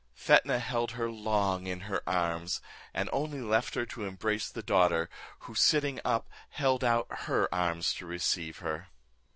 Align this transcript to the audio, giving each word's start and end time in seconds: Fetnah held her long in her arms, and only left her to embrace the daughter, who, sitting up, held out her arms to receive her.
Fetnah 0.15 0.57
held 0.57 0.93
her 0.93 1.11
long 1.11 1.67
in 1.67 1.81
her 1.81 2.01
arms, 2.09 2.59
and 2.91 3.07
only 3.13 3.39
left 3.39 3.75
her 3.75 3.85
to 3.85 4.05
embrace 4.05 4.49
the 4.49 4.63
daughter, 4.63 5.11
who, 5.41 5.53
sitting 5.53 5.99
up, 6.03 6.27
held 6.49 6.83
out 6.83 7.05
her 7.25 7.47
arms 7.53 7.93
to 7.93 8.07
receive 8.07 8.57
her. 8.65 8.87